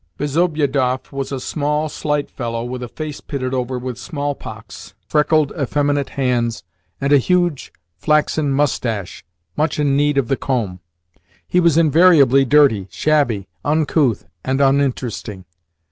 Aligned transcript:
Bezobiedoff 0.17 1.11
was 1.11 1.31
a 1.31 1.39
small, 1.39 1.87
slight 1.87 2.31
fellow, 2.31 2.63
with 2.63 2.81
a 2.81 2.87
face 2.87 3.21
pitted 3.21 3.53
over 3.53 3.77
with 3.77 3.99
smallpox, 3.99 4.95
freckled, 5.05 5.51
effeminate 5.51 6.09
hands, 6.17 6.63
and 6.99 7.13
a 7.13 7.19
huge 7.19 7.71
flaxen 7.97 8.49
moustache 8.51 9.23
much 9.55 9.77
in 9.77 9.95
need 9.95 10.17
of 10.17 10.27
the 10.27 10.37
comb. 10.37 10.79
He 11.47 11.59
was 11.59 11.77
invariably 11.77 12.45
dirty, 12.45 12.87
shabby, 12.89 13.47
uncouth, 13.63 14.25
and 14.43 14.59
uninteresting. 14.59 15.45